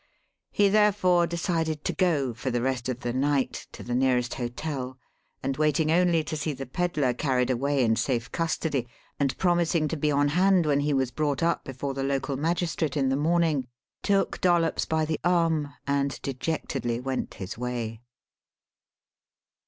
[0.49, 4.97] He therefore, decided to go, for the rest of the night, to the nearest hotel;
[5.43, 8.87] and waiting only to see the pedler carried away in safe custody,
[9.19, 12.97] and promising to be on hand when he was brought up before the local magistrate
[12.97, 13.67] in the morning,
[14.01, 18.01] took Dollops by the arm and dejectedly went his way.